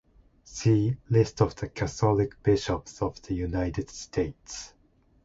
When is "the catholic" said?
1.57-2.41